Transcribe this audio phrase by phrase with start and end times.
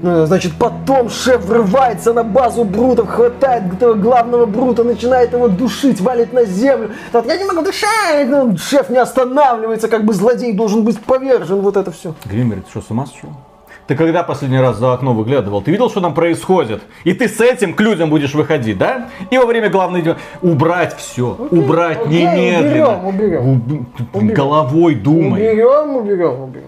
[0.00, 6.00] Ну, значит, потом шеф врывается на базу брутов, хватает этого главного брута, начинает его душить,
[6.00, 6.90] валит на землю.
[7.10, 8.28] Тот, я не могу дышать!
[8.28, 12.14] Ну, шеф не останавливается, как бы злодей должен быть повержен, вот это все.
[12.26, 13.30] Гриммер, ты что, с ума сошел?
[13.88, 15.62] Ты когда последний раз за окно выглядывал?
[15.62, 16.82] Ты видел, что там происходит?
[17.04, 19.08] И ты с этим к людям будешь выходить, да?
[19.30, 20.14] И во время главной...
[20.42, 21.36] Убрать все.
[21.40, 22.98] Окей, убрать немедленно.
[22.98, 23.48] уберем, уберем.
[23.48, 24.34] Уб- Уберем.
[24.34, 25.40] Головой думай.
[25.40, 26.66] Уберем, уберем, уберем.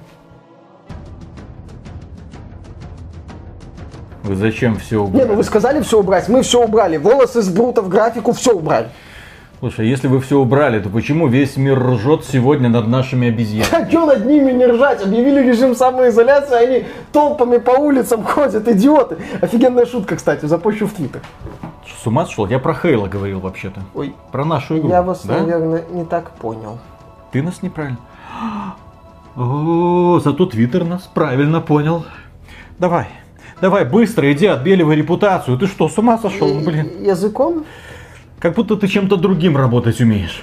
[4.23, 5.25] Вы зачем все Не, убрали?
[5.29, 6.97] ну вы сказали все убрать, мы все убрали.
[6.99, 8.89] Волосы с брутов, графику, все убрали.
[9.61, 13.85] Слушай, если вы все убрали, то почему весь мир ржет сегодня над нашими обезьянами?
[13.85, 15.03] А что над ними не ржать?
[15.05, 19.19] Объявили режим самоизоляции, они толпами по улицам ходят, идиоты.
[19.43, 21.21] Офигенная шутка, кстати, запущу в твиттер.
[21.85, 22.47] Что, С ума сошел?
[22.47, 23.83] Я про Хейла говорил вообще-то.
[23.95, 24.89] Ой, Про нашу игру.
[24.89, 25.41] я вас, да?
[25.41, 26.79] наверное, не так понял.
[27.33, 27.99] Ты нас неправильно.
[29.37, 32.05] О, зато Твиттер нас правильно понял.
[32.79, 33.09] Давай,
[33.61, 35.59] давай, быстро иди, отбеливай репутацию.
[35.59, 36.89] Ты что, с ума сошел, Э, блин?
[37.05, 37.65] Языком?
[38.39, 40.43] Как будто ты чем-то другим работать умеешь.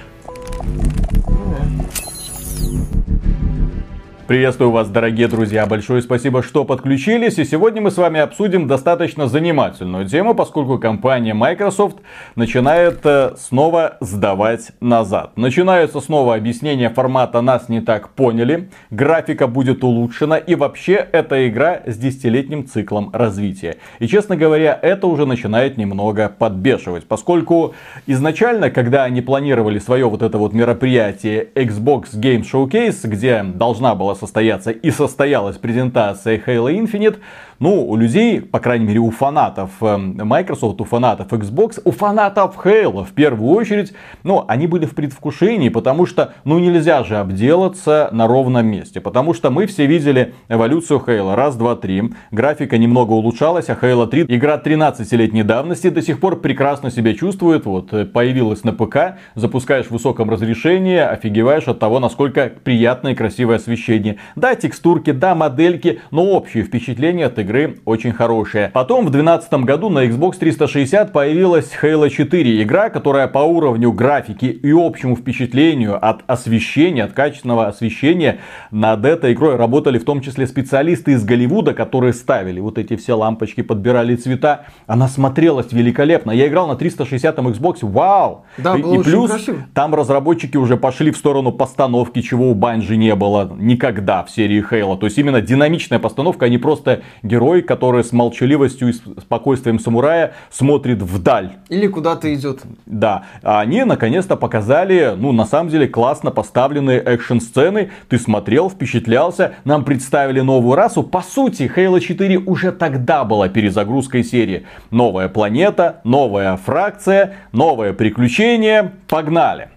[4.28, 5.64] Приветствую вас, дорогие друзья.
[5.64, 7.38] Большое спасибо, что подключились.
[7.38, 11.96] И сегодня мы с вами обсудим достаточно занимательную тему, поскольку компания Microsoft
[12.34, 15.32] начинает э, снова сдавать назад.
[15.38, 21.80] Начинаются снова объяснения формата «нас не так поняли», графика будет улучшена и вообще эта игра
[21.86, 23.78] с десятилетним циклом развития.
[23.98, 27.74] И честно говоря, это уже начинает немного подбешивать, поскольку
[28.06, 34.17] изначально, когда они планировали свое вот это вот мероприятие Xbox Game Showcase, где должна была
[34.18, 37.18] состояться и состоялась презентация Halo Infinite,
[37.60, 42.56] ну, у людей, по крайней мере, у фанатов э, Microsoft, у фанатов Xbox, у фанатов
[42.64, 43.92] Halo в первую очередь,
[44.22, 49.34] ну, они были в предвкушении, потому что, ну, нельзя же обделаться на ровном месте, потому
[49.34, 54.26] что мы все видели эволюцию Halo, раз, два, три, графика немного улучшалась, а Halo 3,
[54.28, 59.86] игра 13-летней давности, до сих пор прекрасно себя чувствует, вот, э, появилась на ПК, запускаешь
[59.86, 64.18] в высоком разрешении, офигеваешь от того, насколько приятное и красивое освещение.
[64.36, 67.47] Да, текстурки, да, модельки, но общее впечатление от игры
[67.84, 68.70] очень хорошее.
[68.72, 74.46] Потом в 2012 году на Xbox 360 появилась Halo 4, игра, которая по уровню графики
[74.46, 80.46] и общему впечатлению от освещения, от качественного освещения над этой игрой работали в том числе
[80.46, 84.66] специалисты из Голливуда, которые ставили вот эти все лампочки, подбирали цвета.
[84.86, 86.30] Она смотрелась великолепно.
[86.30, 88.44] Я играл на 360 Xbox, вау!
[88.58, 89.58] Да, и, и плюс красиво.
[89.74, 94.62] там разработчики уже пошли в сторону постановки, чего у Банжи не было никогда в серии
[94.62, 94.96] Хейла.
[94.96, 100.34] То есть именно динамичная постановка, а не просто герой, который с молчаливостью и спокойствием самурая
[100.50, 101.52] смотрит вдаль.
[101.68, 102.60] Или куда-то идет.
[102.86, 107.90] Да, а они наконец-то показали, ну, на самом деле, классно поставленные экшн-сцены.
[108.08, 111.02] Ты смотрел, впечатлялся, нам представили новую расу.
[111.02, 114.66] По сути, Halo 4 уже тогда была перезагрузкой серии.
[114.90, 118.92] Новая планета, новая фракция, новое приключение.
[119.08, 119.68] Погнали!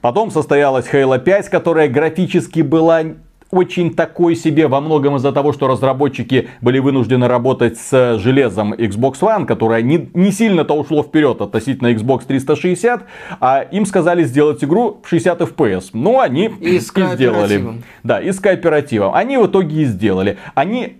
[0.00, 3.02] Потом состоялась Halo 5, которая графически была
[3.50, 9.20] очень такой себе во многом из-за того, что разработчики были вынуждены работать с железом Xbox
[9.20, 13.04] One, которое не, не сильно-то ушло вперед относительно Xbox 360,
[13.40, 15.90] а им сказали сделать игру в 60 FPS.
[15.92, 17.82] Ну, они И с сделали.
[18.02, 19.14] Да, и с кооперативом.
[19.14, 20.38] Они в итоге и сделали.
[20.54, 20.97] Они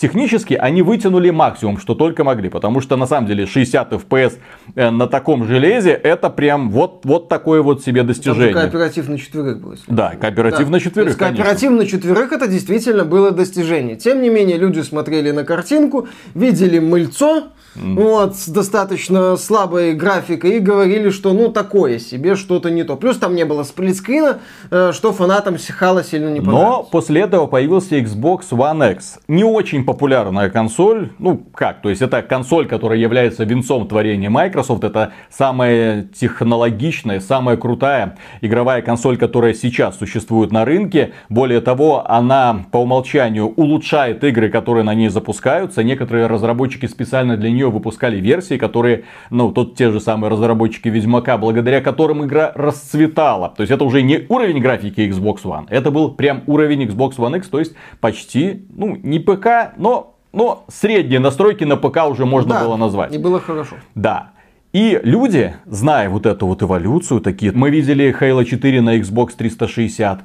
[0.00, 4.38] Технически они вытянули максимум, что только могли, потому что на самом деле 60 FPS
[4.74, 8.54] э, на таком железе это прям вот, вот такое вот себе Там же достижение.
[8.54, 9.74] кооператив на четверых был.
[9.88, 10.72] Да, кооператив Да.
[10.72, 11.44] на То четверых, есть конечно.
[11.44, 13.96] Кооператив на четверых это действительно было достижение.
[13.96, 20.58] Тем не менее, люди смотрели на картинку, видели мыльцо, вот, с достаточно слабой графикой, и
[20.60, 22.96] говорили, что ну такое себе, что-то не то.
[22.96, 24.38] Плюс там не было сплитскрина,
[24.70, 26.88] э, что фанатам Сихала сильно не Но понравилось.
[26.90, 29.18] после этого появился Xbox One X.
[29.28, 31.10] Не очень популярная консоль.
[31.18, 31.82] Ну, как?
[31.82, 34.84] То есть, это консоль, которая является венцом творения Microsoft.
[34.84, 41.12] Это самая технологичная, самая крутая игровая консоль, которая сейчас существует на рынке.
[41.28, 45.82] Более того, она по умолчанию улучшает игры, которые на ней запускаются.
[45.82, 51.36] Некоторые разработчики специально для нее выпускали версии, которые, ну, тут те же самые разработчики Ведьмака,
[51.36, 53.52] благодаря которым игра расцветала.
[53.56, 55.66] То есть, это уже не уровень графики Xbox One.
[55.68, 60.64] Это был прям уровень Xbox One X, то есть, почти, ну, не ПК, но, но
[60.68, 63.14] средние настройки на ПК уже можно Да, было назвать.
[63.14, 63.76] И было хорошо.
[63.94, 64.30] Да.
[64.72, 70.20] И люди, зная вот эту вот эволюцию, такие, мы видели Halo 4 на Xbox 360,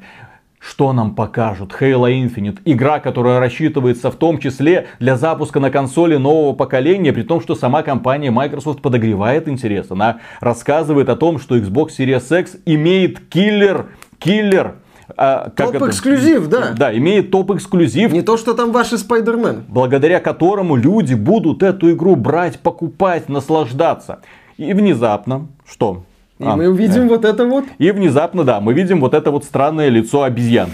[0.59, 1.75] что нам покажут?
[1.79, 2.59] Halo Infinite.
[2.65, 7.55] Игра, которая рассчитывается в том числе для запуска на консоли нового поколения, при том, что
[7.55, 9.89] сама компания Microsoft подогревает интерес.
[9.89, 13.87] Она рассказывает о том, что Xbox Series X имеет киллер,
[14.19, 14.75] киллер
[15.17, 15.49] а?
[15.55, 16.73] Топ-эксклюзив, да.
[16.77, 19.63] Да, имеет топ-эксклюзив, Не то, что там ваши Спайдермен.
[19.67, 24.19] благодаря которому люди будут эту игру брать, покупать, наслаждаться.
[24.57, 26.03] И внезапно, что?
[26.39, 27.65] И А, мы увидим вот это вот.
[27.77, 30.73] И внезапно, да, мы видим вот это вот странное лицо обезьянки.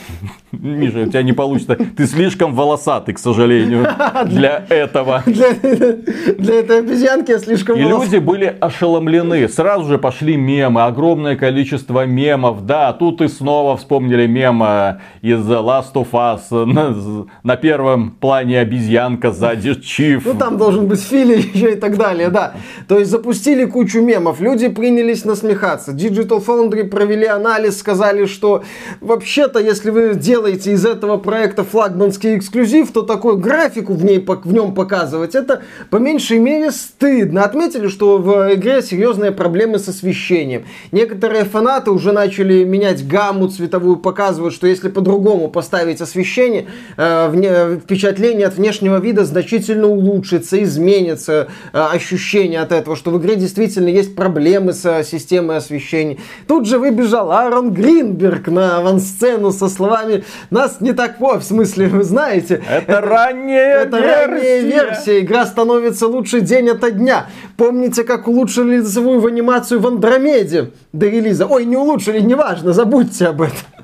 [0.51, 1.77] Миша, у тебя не получится.
[1.95, 3.87] Ты слишком волосатый, к сожалению,
[4.25, 5.23] для этого.
[5.25, 9.47] Для, для этой обезьянки я слишком И волос- люди были ошеломлены.
[9.47, 12.65] Сразу же пошли мемы, огромное количество мемов.
[12.65, 16.65] Да, тут и снова вспомнили мема из Last of Us.
[16.65, 16.95] На,
[17.43, 20.25] на первом плане обезьянка, сзади Чиф.
[20.25, 22.53] Ну там должен быть Фили еще и так далее, да.
[22.87, 25.93] То есть запустили кучу мемов, люди принялись насмехаться.
[25.93, 28.63] Digital Foundry провели анализ, сказали, что
[28.99, 34.53] вообще-то, если вы делаете из этого проекта флагманский эксклюзив, то такую графику в, ней, в
[34.53, 37.43] нем показывать, это по меньшей мере стыдно.
[37.43, 40.65] Отметили, что в игре серьезные проблемы с освещением.
[40.91, 46.67] Некоторые фанаты уже начали менять гамму цветовую, показывают, что если по-другому поставить освещение,
[46.97, 53.35] э, впечатление от внешнего вида значительно улучшится, изменится э, ощущение от этого, что в игре
[53.35, 56.17] действительно есть проблемы с системой освещения.
[56.47, 61.87] Тут же выбежал Аарон Гринберг на авансцену со словами «Нас не так по...» В смысле,
[61.87, 65.21] вы знаете, Это ранняя это ранняя версия.
[65.21, 67.27] Игра становится лучше день ото дня.
[67.57, 71.45] Помните, как улучшили лицевую в анимацию в Андромеде до релиза?
[71.45, 73.80] Ой, не улучшили, неважно, забудьте об этом.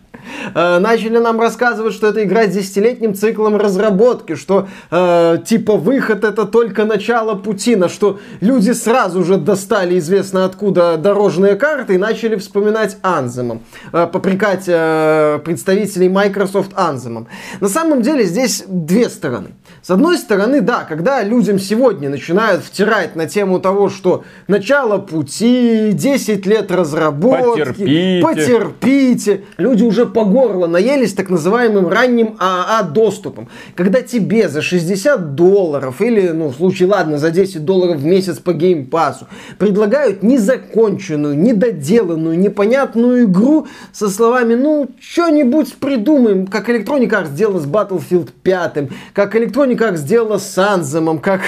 [0.54, 6.24] Э, Начали нам рассказывать, что это игра с десятилетним циклом разработки, что э, типа выход
[6.24, 11.98] это только начало пути, на что люди сразу же достали известно откуда дорожные карты и
[11.98, 13.62] начали вспоминать Анземом,
[13.92, 17.28] попрекать э, представителей Microsoft Анземом.
[17.60, 19.50] На самом деле здесь две стороны.
[19.82, 25.92] С одной стороны, да, когда людям сегодня начинают втирать на тему того, что начало пути,
[25.94, 28.22] 10 лет разработки, Потерпите.
[28.22, 33.50] потерпите, люди уже по горло наелись так называемым ранним ААА доступом.
[33.76, 38.38] Когда тебе за 60 долларов или, ну, в случае, ладно, за 10 долларов в месяц
[38.38, 47.30] по геймпасу предлагают незаконченную, недоделанную, непонятную игру со словами, ну, что-нибудь придумаем, как Electronic Arts
[47.30, 51.42] сделала с Battlefield 5, как Electronic Arts сделала с Anthem, как...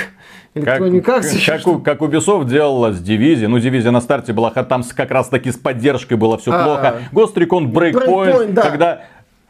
[0.54, 3.48] Как, Electronic Arts еще как, у, как Ubisoft делала с Division.
[3.48, 6.64] Ну, Division на старте была, там как раз таки с поддержкой было все А.
[6.64, 6.96] плохо.
[7.12, 8.62] Ghost Recon Breakpoint, Breakpoint, да.
[8.64, 9.02] когда...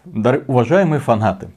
[0.05, 1.49] Дор- уважаемые фанаты,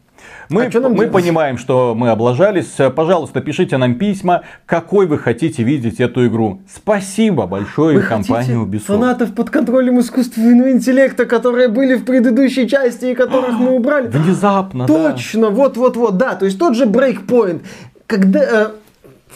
[0.49, 1.12] мы, А мы делать?
[1.12, 2.75] понимаем, что мы облажались.
[2.94, 6.61] Пожалуйста, пишите нам письма, какой вы хотите видеть эту игру.
[6.73, 8.81] Спасибо большое Вы компании Ubisoft.
[8.99, 14.09] фанатов под контролем искусственного интеллекта, которые были в предыдущей части и которых мы убрали?
[14.09, 14.87] Внезапно.
[14.87, 16.35] Точно, вот-вот-вот, да.
[16.35, 17.62] То есть тот же Breakpoint.
[18.06, 18.73] Когда...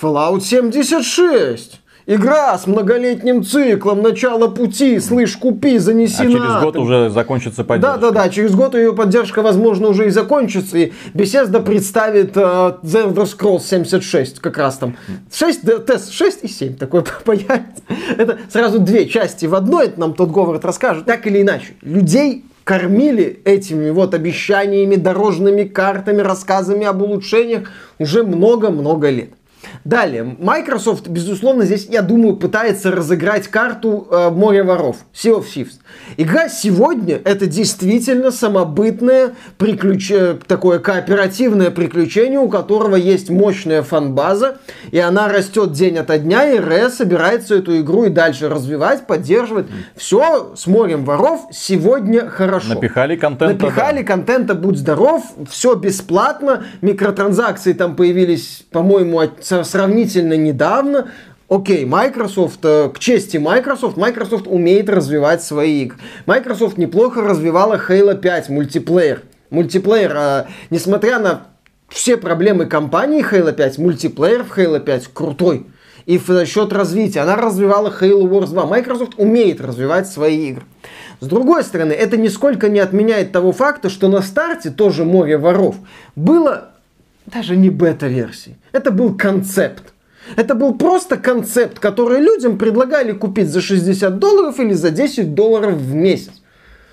[0.01, 1.81] Fallout 76.
[2.09, 7.65] Игра с многолетним циклом, начало пути, слышь, купи, занеси А на через год уже закончится
[7.65, 7.99] поддержка.
[7.99, 12.41] Да, да, да, через год ее поддержка, возможно, уже и закончится, и Bethesda представит э,
[12.41, 14.97] The Elder Scrolls 76, как раз там.
[15.33, 17.83] 6, да, тест 6 и 7 такой появится.
[18.17, 21.07] Это сразу две части в одной, это нам тот Говард расскажет.
[21.07, 29.11] Так или иначе, людей кормили этими вот обещаниями, дорожными картами, рассказами об улучшениях уже много-много
[29.11, 29.31] лет.
[29.85, 35.75] Далее, Microsoft, безусловно, здесь, я думаю, пытается разыграть карту э, Море воров, Sea of Thieves.
[36.17, 44.59] Игра сегодня это действительно самобытное приключение, такое кооперативное приключение, у которого есть мощная фанбаза,
[44.91, 49.67] и она растет день ото дня, и Rare собирается эту игру и дальше развивать, поддерживать.
[49.97, 52.75] Все с Морем воров сегодня хорошо.
[52.75, 53.55] Напихали контента.
[53.55, 61.09] Напихали контента, будь здоров, все бесплатно, микротранзакции там появились, по-моему, от- сравнительно недавно.
[61.49, 65.99] Окей, Microsoft, э, к чести Microsoft, Microsoft умеет развивать свои игры.
[66.27, 69.23] Microsoft неплохо развивала Halo 5 мультиплеер.
[69.51, 71.47] Мультиплеер, э, несмотря на
[71.89, 75.67] все проблемы компании Halo 5, мультиплеер в Halo 5 крутой.
[76.05, 77.21] И за счет развития.
[77.21, 78.67] Она развивала Halo Wars 2.
[78.67, 80.65] Microsoft умеет развивать свои игры.
[81.21, 85.77] С другой стороны, это нисколько не отменяет того факта, что на старте тоже море воров
[86.17, 86.73] было
[87.27, 88.57] даже не бета-версии.
[88.73, 89.93] Это был концепт.
[90.35, 95.75] Это был просто концепт, который людям предлагали купить за 60 долларов или за 10 долларов
[95.75, 96.43] в месяц.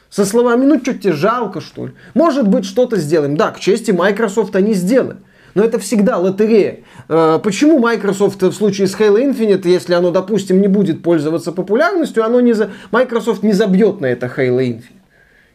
[0.09, 1.93] Со словами, ну что тебе жалко, что ли?
[2.13, 3.35] Может быть, что-то сделаем.
[3.35, 5.17] Да, к чести Microsoft они сделали.
[5.55, 6.79] Но это всегда лотерея.
[7.09, 12.23] Э, Почему Microsoft в случае с Halo Infinite, если оно, допустим, не будет пользоваться популярностью,
[12.23, 12.71] оно не за...
[12.91, 15.02] Microsoft не забьет на это Halo Infinite.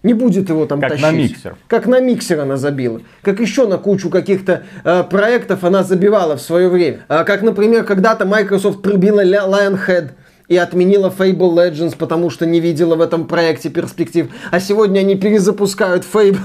[0.03, 1.05] Не будет его там Как тащить.
[1.07, 1.57] на миксер.
[1.67, 3.01] Как на миксер она забила.
[3.23, 7.01] Как еще на кучу каких-то э, проектов она забивала в свое время.
[7.09, 10.11] А как, например, когда-то Microsoft прибила Lionhead.
[10.49, 14.29] и отменила Fable Legends, потому что не видела в этом проекте перспектив.
[14.51, 16.39] А сегодня они перезапускают Fable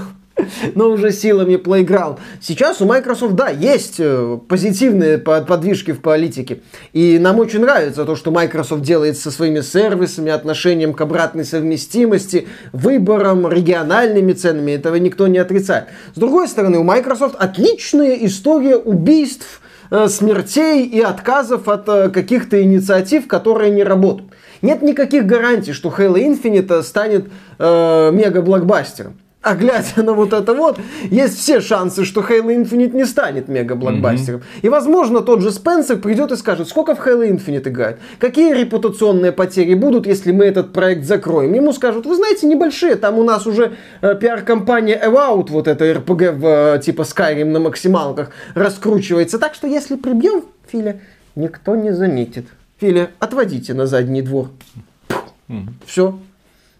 [0.74, 2.18] но уже силами Playground.
[2.40, 6.60] Сейчас у Microsoft, да, есть э, позитивные подвижки в политике.
[6.92, 12.48] И нам очень нравится то, что Microsoft делает со своими сервисами, отношением к обратной совместимости,
[12.72, 14.72] выбором, региональными ценами.
[14.72, 15.86] Этого никто не отрицает.
[16.14, 19.60] С другой стороны, у Microsoft отличная история убийств,
[19.90, 24.32] э, смертей и отказов от э, каких-то инициатив, которые не работают.
[24.62, 30.80] Нет никаких гарантий, что Halo Infinite станет э, мега-блокбастером а глядя на вот это вот,
[31.10, 34.40] есть все шансы, что Halo Infinite не станет мега-блокбастером.
[34.40, 34.60] Mm-hmm.
[34.62, 39.32] И, возможно, тот же Спенсер придет и скажет, сколько в Halo Infinite играет, какие репутационные
[39.32, 41.52] потери будут, если мы этот проект закроем.
[41.52, 46.32] Ему скажут, вы знаете, небольшие, там у нас уже э, пиар-компания Evout, вот эта RPG
[46.32, 49.38] в, э, типа Skyrim на максималках, раскручивается.
[49.38, 51.00] Так что, если прибьем Филя,
[51.34, 52.46] никто не заметит.
[52.80, 54.48] Филя, отводите на задний двор.
[55.48, 55.68] Mm-hmm.
[55.84, 56.18] Все.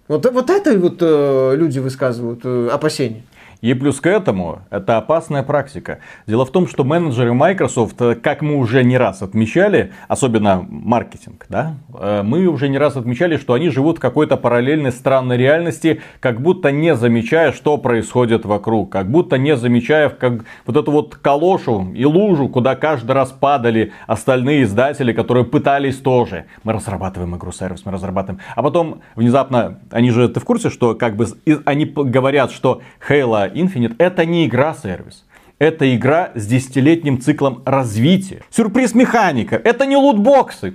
[0.07, 3.23] Вот, вот это вот э, люди высказывают э, опасения.
[3.65, 6.01] И плюс к этому, это опасная практика.
[6.27, 11.47] Дело в том, что менеджеры Microsoft, э, как мы уже не раз отмечали, особенно маркетинг,
[11.49, 16.03] да, э, мы уже не раз отмечали, что они живут в какой-то параллельной странной реальности,
[16.21, 21.15] как будто не замечая, что происходит вокруг, как будто не замечая как вот эту вот
[21.15, 26.45] калошу и лужу, куда каждый раз падали остальные издатели, которые пытались тоже.
[26.65, 28.43] Мы разрабатываем игру-сервис, мы разрабатываем.
[28.57, 31.29] А потом внезапно, они же, ты в курсе, что как бы
[31.65, 35.25] они говорят, что Halo Infinite это не игра-сервис.
[35.59, 38.43] Это игра с десятилетним циклом развития.
[38.51, 39.57] Сюрприз механика.
[39.57, 40.75] Это не лутбоксы.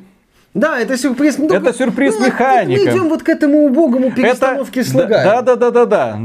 [0.53, 1.38] Да, это сюрприз.
[1.38, 2.81] Ну, это сюрприз ну, механика.
[2.81, 4.89] Мы идем вот к этому убогому перестановке это...
[4.89, 5.24] слога.
[5.24, 6.19] Да, да, да, да, да.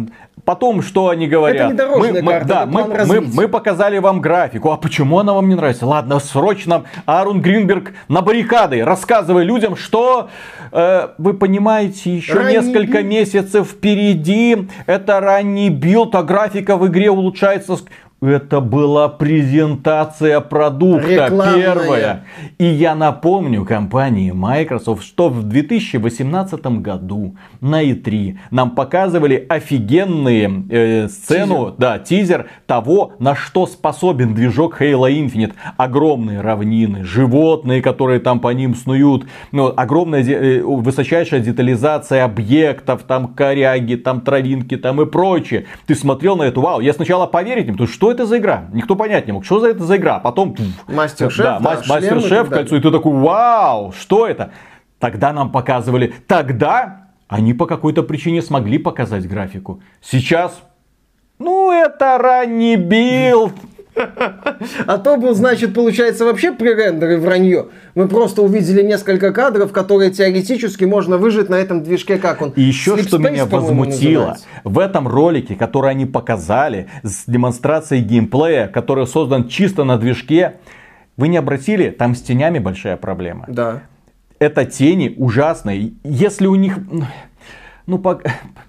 [0.45, 1.73] Потом, что они говорят?
[1.73, 4.71] Это не мы, мы, да, мы, мы, мы показали вам графику.
[4.73, 5.87] А почему она вам не нравится?
[5.87, 8.85] Ладно, срочно Арун Гринберг на баррикады.
[8.85, 10.29] Рассказывай людям, что
[10.71, 13.07] э, вы понимаете, еще ранний несколько build.
[13.07, 14.69] месяцев впереди.
[14.87, 17.79] Это ранний build, а графика в игре улучшается
[18.31, 21.57] это была презентация продукта Рекламная.
[21.57, 22.25] первая.
[22.59, 31.09] И я напомню компании Microsoft, что в 2018 году на E3 нам показывали офигенные э,
[31.09, 31.75] сцену, тизер.
[31.79, 35.53] да, тизер того, на что способен движок Halo Infinite.
[35.77, 43.29] Огромные равнины, животные, которые там по ним снуют, ну, огромная, э, высочайшая детализация объектов, там
[43.29, 45.67] коряги, там травинки, там и прочее.
[45.87, 48.65] Ты смотрел на это, вау, я сначала поверить не, потому что это за игра?
[48.73, 50.19] Никто понять не мог, что за это за игра.
[50.19, 50.57] Потом...
[50.89, 54.53] Master Chief, да, да, Master Chief, кольцо, и ты такой, вау, что это?
[54.99, 59.81] Тогда нам показывали, тогда они по какой-то причине смогли показать графику.
[60.01, 60.63] Сейчас,
[61.39, 63.53] ну это ранний build.
[64.87, 67.69] А то был, значит, получается вообще пререндер и вранье.
[67.95, 72.51] Мы просто увидели несколько кадров, которые теоретически можно выжить на этом движке, как он.
[72.57, 78.03] И еще Sleep что Space, меня возмутило, в этом ролике, который они показали с демонстрацией
[78.03, 80.55] геймплея, который создан чисто на движке,
[81.17, 83.45] вы не обратили, там с тенями большая проблема.
[83.49, 83.83] Да.
[84.39, 85.93] Это тени ужасные.
[86.03, 86.79] Если у них
[87.87, 87.99] ну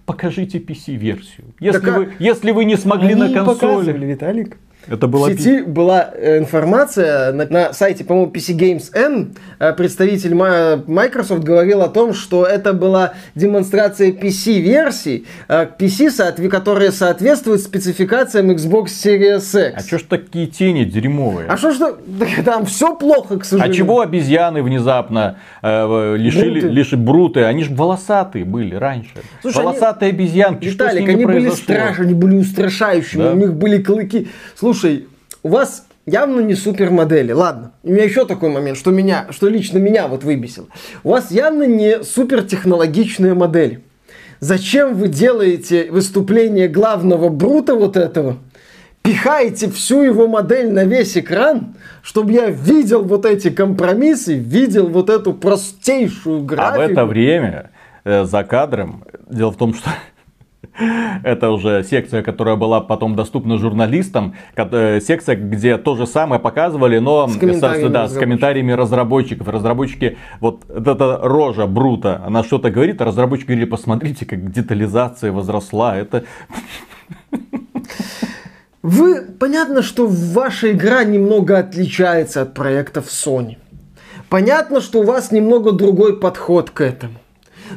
[0.05, 1.53] покажите PC-версию.
[1.59, 3.91] Если, так, вы, если вы не смогли они на консоли.
[3.91, 4.57] Виталик.
[4.87, 5.27] Это была...
[5.27, 9.35] В сети была э, информация на, на сайте, по-моему, PC Games N.
[9.59, 17.61] Э, представитель Microsoft говорил о том, что это была демонстрация PC-версий, э, PC, которые соответствуют
[17.61, 19.55] спецификациям Xbox Series X.
[19.75, 21.47] А что ж такие тени дерьмовые?
[21.47, 21.77] А что ж
[22.45, 23.73] там все плохо, к а сожалению.
[23.73, 26.73] А чего обезьяны внезапно э, лишили, бруты.
[26.73, 27.43] лишили бруты?
[27.43, 29.11] Они же волосатые были раньше.
[29.41, 30.17] Слушай, волосатые они...
[30.17, 30.65] обезьянки.
[30.65, 31.49] Виталик, что с ними они произошло?
[31.49, 33.31] были страшные, они были устрашающими, да?
[33.31, 34.27] у них были клыки.
[34.55, 35.07] Слушай, Слушай,
[35.41, 37.31] у вас явно не супер модели.
[37.31, 40.67] Ладно, у меня еще такой момент, что меня, что лично меня вот выбесил.
[41.05, 43.85] У вас явно не супер технологичные модели.
[44.41, 48.35] Зачем вы делаете выступление главного брута вот этого?
[49.01, 55.09] Пихаете всю его модель на весь экран, чтобы я видел вот эти компромиссы, видел вот
[55.09, 56.83] эту простейшую графику.
[56.83, 57.71] А в это время
[58.03, 59.89] э, за кадром, дело в том, что
[61.23, 64.35] это уже секция, которая была потом доступна журналистам.
[64.55, 69.47] Э, секция, где то же самое показывали, но с комментариями, да, с комментариями разработчиков.
[69.47, 75.97] Разработчики, вот эта рожа Брута, она что-то говорит, а разработчики говорили, посмотрите, как детализация возросла.
[75.97, 76.23] Это...
[78.81, 83.57] Вы, понятно, что ваша игра немного отличается от проектов Sony.
[84.29, 87.15] Понятно, что у вас немного другой подход к этому.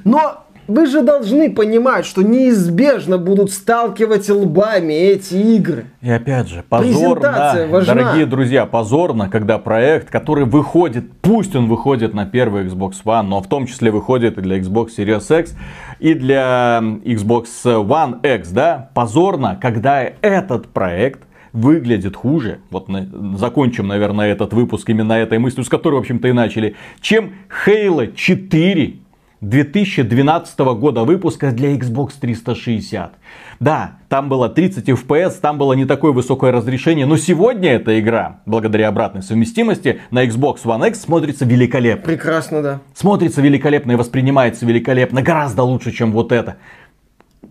[0.05, 5.87] Но вы же должны понимать, что неизбежно будут сталкивать лбами эти игры.
[6.03, 7.95] И опять же, позорно, важна.
[7.95, 13.41] дорогие друзья, позорно, когда проект, который выходит, пусть он выходит на первый Xbox One, но
[13.41, 15.57] в том числе выходит и для Xbox Series X,
[16.01, 21.23] и для Xbox One X, да, позорно, когда этот проект
[21.55, 23.09] выглядит хуже, вот на,
[23.39, 27.33] закончим, наверное, этот выпуск именно этой мыслью, с которой, в общем-то, и начали, чем
[27.65, 28.99] Halo 4
[29.41, 33.13] 2012 года выпуска для Xbox 360.
[33.61, 38.41] Да, там было 30 FPS, там было не такое высокое разрешение, но сегодня эта игра,
[38.47, 42.05] благодаря обратной совместимости, на Xbox One X смотрится великолепно.
[42.05, 42.81] Прекрасно, да.
[42.95, 46.57] Смотрится великолепно и воспринимается великолепно, гораздо лучше, чем вот это.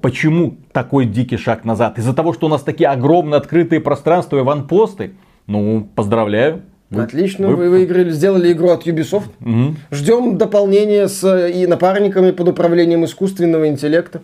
[0.01, 1.97] Почему такой дикий шаг назад?
[1.97, 5.13] Из-за того, что у нас такие огромные открытые пространства и ванпосты?
[5.47, 6.63] Ну, поздравляю.
[6.89, 7.55] Вы, Отлично, вы...
[7.55, 9.29] вы выиграли, сделали игру от Ubisoft.
[9.41, 9.75] Угу.
[9.91, 14.21] Ждем дополнения с и напарниками под управлением искусственного интеллекта.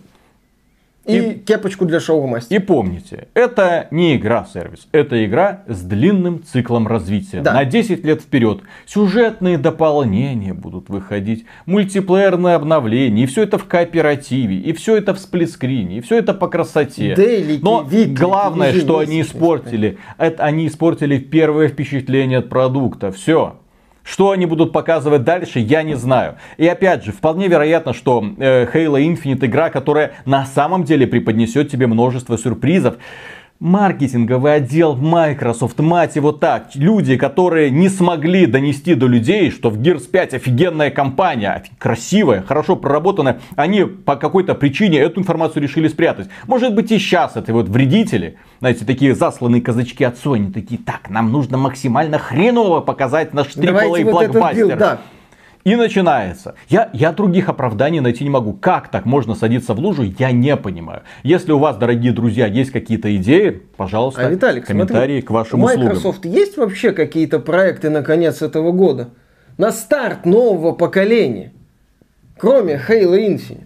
[1.05, 2.57] И, и кепочку для шоу-мастера.
[2.57, 7.41] И помните, это не игра-сервис, это игра с длинным циклом развития.
[7.41, 7.53] Да.
[7.53, 8.61] На 10 лет вперед.
[8.85, 15.19] Сюжетные дополнения будут выходить, мультиплеерное обновление, и все это в кооперативе, и все это в
[15.19, 17.15] сплитскрине, и все это по красоте.
[17.15, 23.11] Дейлики, Но виклики, главное, что они испортили, это они испортили первое впечатление от продукта.
[23.11, 23.57] Все.
[24.03, 26.35] Что они будут показывать дальше, я не знаю.
[26.57, 31.71] И опять же, вполне вероятно, что э, Halo Infinite игра, которая на самом деле преподнесет
[31.71, 32.95] тебе множество сюрпризов
[33.59, 39.79] маркетинговый отдел Microsoft, мать его так, люди, которые не смогли донести до людей, что в
[39.79, 46.27] Gears 5 офигенная компания, красивая, хорошо проработанная, они по какой-то причине эту информацию решили спрятать.
[46.45, 51.09] Может быть и сейчас это вот вредители, знаете, такие засланные казачки от Sony, такие, так,
[51.09, 54.65] нам нужно максимально хреново показать наш AAA блокбастер.
[54.65, 54.99] Вот да.
[55.63, 56.55] И начинается.
[56.67, 58.53] Я, я других оправданий найти не могу.
[58.53, 61.03] Как так можно садиться в лужу, я не понимаю.
[61.23, 65.61] Если у вас, дорогие друзья, есть какие-то идеи, пожалуйста, а, Виталик, комментарии смотри, к вашим
[65.61, 66.39] у Microsoft услугам.
[66.39, 69.11] есть вообще какие-то проекты на конец этого года?
[69.57, 71.53] На старт нового поколения?
[72.37, 73.63] Кроме Halo Infinite.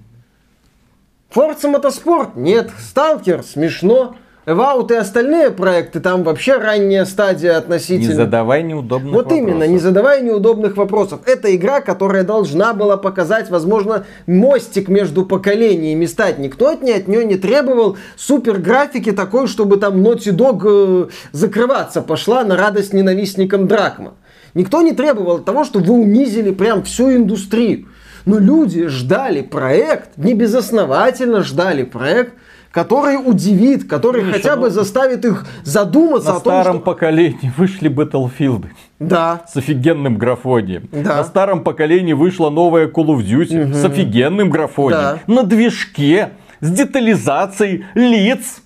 [1.34, 2.32] Forza Motorsport?
[2.36, 2.72] Нет.
[2.77, 3.42] Stalker?
[3.42, 4.16] Смешно.
[4.50, 8.12] Эваут и остальные проекты, там вообще ранняя стадия относительно.
[8.12, 9.44] Не задавай неудобных вот вопросов.
[9.44, 11.19] Вот именно, не задавай неудобных вопросов.
[11.26, 16.39] Это игра, которая должна была показать, возможно, мостик между поколениями стать.
[16.39, 22.02] Никто от, от нее не требовал супер графики такой, чтобы там Naughty Dog э, закрываться
[22.02, 24.13] пошла на радость ненавистникам Дракма.
[24.54, 27.89] Никто не требовал того, что вы унизили прям всю индустрию.
[28.24, 32.34] Но люди ждали проект, не безосновательно ждали проект,
[32.71, 36.86] который удивит, который Миша, хотя бы ну, заставит их задуматься на о том, старом что...
[36.86, 38.65] поколении вышли Battlefield.
[38.99, 39.43] Да.
[39.47, 40.89] С офигенным графонием.
[40.91, 41.17] Да.
[41.17, 43.73] На старом поколении вышла новая Call of Duty угу.
[43.73, 44.99] с офигенным графонием.
[44.99, 45.19] Да.
[45.27, 48.62] На движке, с детализацией лиц.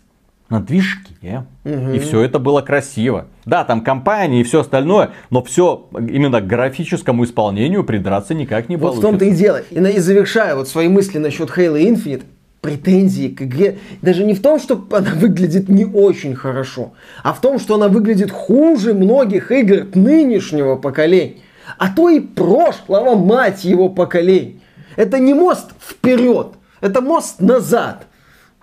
[0.50, 1.46] На движке.
[1.64, 1.92] Угу.
[1.92, 3.28] И все это было красиво.
[3.46, 8.76] Да, там компании и все остальное, но все именно к графическому исполнению придраться никак не
[8.76, 9.08] вот получится.
[9.08, 9.62] Вот в том-то и дело.
[9.70, 12.24] И, и завершая вот свои мысли насчет Halo Infinite,
[12.62, 16.94] претензии к игре даже не в том, что она выглядит не очень хорошо,
[17.24, 21.38] а в том, что она выглядит хуже многих игр нынешнего поколения,
[21.78, 24.60] а то и прошлого, мать его, поколения.
[24.96, 28.06] Это не мост вперед, это мост назад.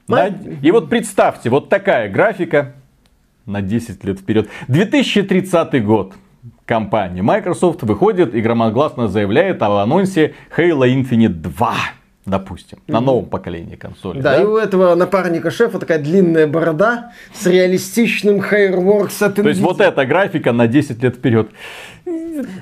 [0.07, 0.29] На...
[0.63, 2.75] И вот представьте, вот такая графика
[3.47, 4.49] на 10 лет вперед.
[4.69, 6.15] 2030 год.
[6.65, 11.75] Компания Microsoft выходит и громогласно заявляет о анонсе Halo Infinite 2
[12.29, 14.21] допустим, на новом поколении консоли.
[14.21, 19.43] Да, да, и у этого напарника шефа такая длинная борода с реалистичным Hairworks от NVIDIA.
[19.43, 21.51] То есть вот эта графика на 10 лет вперед.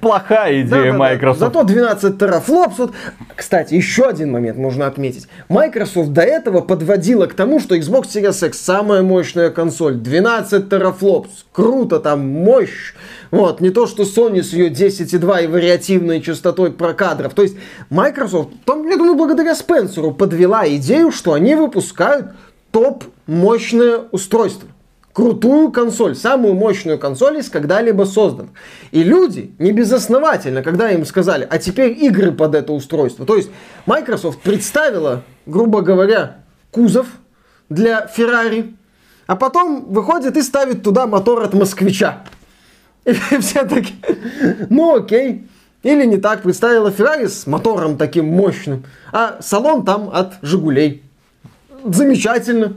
[0.00, 1.40] Плохая идея да, да, Microsoft.
[1.40, 1.46] Да.
[1.46, 2.78] Зато 12 терафлопс.
[2.78, 2.92] Вот,
[3.34, 5.28] кстати, еще один момент можно отметить.
[5.48, 9.96] Microsoft до этого подводила к тому, что Xbox Series X самая мощная консоль.
[9.96, 11.46] 12 терафлопс.
[11.52, 12.94] Круто, там мощь.
[13.30, 17.34] Вот, не то, что Sony с ее 10.2 и вариативной частотой про кадров.
[17.34, 17.56] То есть
[17.90, 22.32] Microsoft, там, я думаю, благодаря Спенсеру подвела идею, что они выпускают
[22.70, 24.68] топ мощное устройство
[25.16, 28.50] крутую консоль, самую мощную консоль из когда-либо создан.
[28.90, 33.24] И люди не безосновательно, когда им сказали, а теперь игры под это устройство.
[33.24, 33.48] То есть
[33.86, 37.06] Microsoft представила, грубо говоря, кузов
[37.70, 38.74] для Ferrari,
[39.26, 42.24] а потом выходит и ставит туда мотор от москвича.
[43.06, 43.94] И все таки
[44.68, 45.48] ну окей.
[45.82, 51.02] Или не так, представила Ferrari с мотором таким мощным, а салон там от Жигулей.
[51.84, 52.74] Замечательно.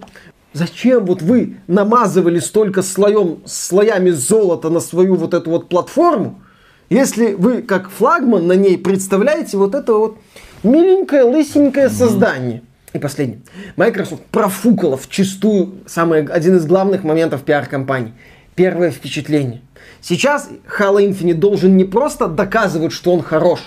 [0.53, 6.41] Зачем вот вы намазывали столько слоем, слоями золота на свою вот эту вот платформу,
[6.89, 10.17] Если вы как флагман на ней представляете вот это вот
[10.63, 12.63] миленькое, лысенькое создание.
[12.93, 13.41] И последнее.
[13.75, 18.13] Microsoft профукала в чистую самый, один из главных моментов пиар-компании.
[18.55, 19.61] Первое впечатление.
[20.01, 23.59] Сейчас Halo Infinite должен не просто доказывать, что он хорош.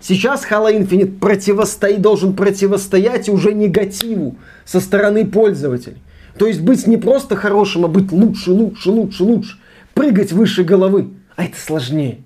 [0.00, 4.36] Сейчас Halo Infinite противостоит, должен противостоять уже негативу
[4.66, 5.96] со стороны пользователей.
[6.38, 9.58] То есть быть не просто хорошим, а быть лучше, лучше, лучше, лучше.
[9.94, 11.08] Прыгать выше головы.
[11.36, 12.18] А это сложнее.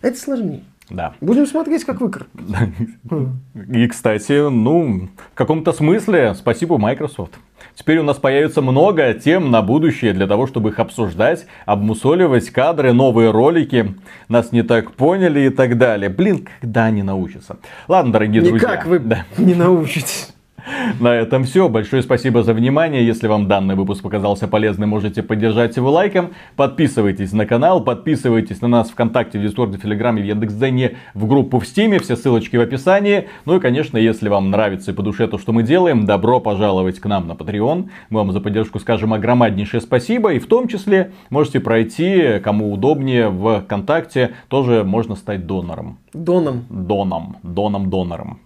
[0.00, 0.62] Это сложнее.
[0.90, 1.14] Да.
[1.20, 2.26] Будем смотреть, как выкр.
[3.72, 7.32] И, кстати, ну, в каком-то смысле спасибо Microsoft.
[7.74, 12.92] Теперь у нас появится много тем на будущее для того, чтобы их обсуждать, обмусоливать кадры,
[12.92, 13.94] новые ролики.
[14.28, 16.10] Нас не так поняли и так далее.
[16.10, 17.58] Блин, когда они научатся?
[17.88, 18.68] Ладно, дорогие друзья.
[18.68, 19.24] Никак вы Да.
[19.38, 20.31] не научитесь.
[21.00, 21.68] На этом все.
[21.68, 23.06] Большое спасибо за внимание.
[23.06, 26.30] Если вам данный выпуск показался полезным, можете поддержать его лайком.
[26.56, 31.58] Подписывайтесь на канал, подписывайтесь на нас ВКонтакте, в Дискорде, в Телеграме, в Яндекс.Дзене, в группу
[31.58, 31.98] в Стиме.
[31.98, 33.28] Все ссылочки в описании.
[33.44, 37.00] Ну и, конечно, если вам нравится и по душе то, что мы делаем, добро пожаловать
[37.00, 37.88] к нам на Patreon.
[38.10, 40.32] Мы вам за поддержку скажем огромнейшее спасибо.
[40.32, 44.32] И в том числе можете пройти, кому удобнее, в ВКонтакте.
[44.48, 45.98] Тоже можно стать донором.
[46.12, 46.64] Доном.
[46.70, 47.36] Доном.
[47.42, 48.38] Доном-донором.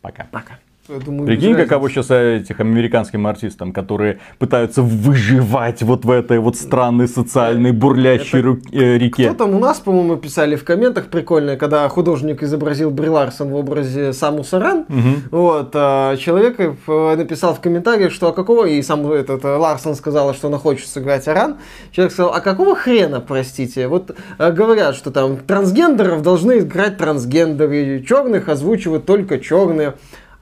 [0.00, 0.26] Пока.
[0.30, 0.58] Пока.
[0.88, 7.06] Думаю, Прикинь, каково сейчас этих американским артистам, которые пытаются выживать вот в этой вот странной
[7.06, 9.26] социальной бурлящей Это ру- э, реке.
[9.26, 13.54] Кто там у нас, по-моему, писали в комментах прикольно, когда художник изобразил Бри Ларсон в
[13.54, 14.86] образе Самус Аран.
[15.30, 19.94] Вот, а человек э, написал в комментариях, что а какого, и сам этот э, Ларсон
[19.94, 21.58] сказала, что она хочет сыграть Аран.
[21.92, 23.86] Человек сказал, а какого хрена, простите?
[23.86, 29.94] Вот э, говорят, что там трансгендеров должны играть трансгендеры, черных озвучивают только черные.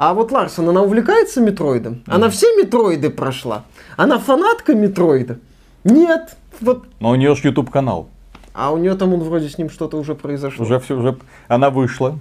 [0.02, 2.02] А вот Ларсон, она увлекается Метроидом?
[2.06, 3.64] Она все Метроиды прошла?
[3.98, 5.38] Она фанатка Метроида?
[5.84, 6.36] Нет.
[6.62, 8.08] Вот Но у нее же YouTube канал.
[8.54, 10.64] а у нее там он вроде с ним что-то уже произошло.
[10.64, 12.18] Уже все, уже она вышла.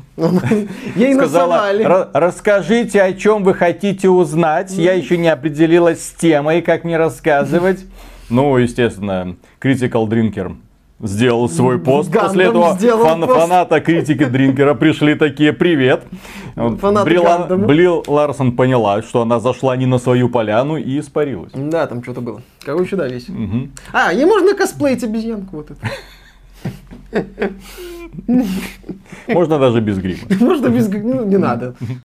[0.97, 1.85] Ей Сказала, насовали.
[1.85, 4.71] «Ра- расскажите, о чем вы хотите узнать.
[4.73, 7.85] Я еще не определилась с темой, как мне рассказывать.
[8.29, 10.53] Ну, естественно, Critical Drinker
[11.01, 12.09] сделал свой пост.
[12.09, 13.39] Гандам После этого фан- пост.
[13.39, 16.03] фаната критики Дринкера пришли такие «Привет».
[16.55, 17.67] Вот Фанаты Бри Ла- Гандама.
[17.67, 21.51] Бри Ларсон поняла, что она зашла не на свою поляну и испарилась.
[21.53, 22.41] Да, там что-то было.
[22.65, 23.35] Короче, да, весело.
[23.35, 23.71] Мгм.
[23.93, 27.23] А, ей можно косплеить обезьянку вот это.
[29.27, 30.19] Можно даже без грима.
[30.39, 30.87] Можно без...
[30.89, 31.75] г- Ну, не надо.